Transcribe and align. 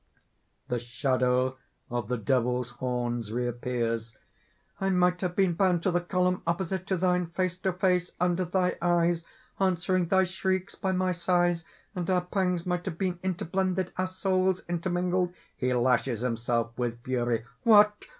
(The 0.67 0.79
shadow 0.79 1.59
of 1.91 2.07
the 2.07 2.17
Devil's 2.17 2.69
horns 2.71 3.31
reappears.) 3.31 4.17
"I 4.79 4.89
might 4.89 5.21
have 5.21 5.35
been 5.35 5.53
bound 5.53 5.83
to 5.83 5.91
the 5.91 6.01
column 6.01 6.41
opposite 6.47 6.87
to 6.87 6.97
thine, 6.97 7.27
face 7.27 7.59
to 7.59 7.71
face 7.73 8.11
under 8.19 8.43
thy 8.43 8.79
eyes 8.81 9.23
answering 9.59 10.07
thy 10.07 10.23
shrieks 10.23 10.73
by 10.73 10.91
my 10.91 11.11
sighs; 11.11 11.63
and 11.93 12.09
our 12.09 12.21
pangs 12.25 12.65
might 12.65 12.85
have 12.85 12.97
been 12.97 13.19
interblended, 13.23 13.91
our 13.95 14.07
souls 14.07 14.63
intermingled." 14.67 15.35
(He 15.55 15.71
lashes 15.71 16.21
himself 16.21 16.71
with 16.79 17.03
fury.) 17.03 17.45
"What! 17.61 18.05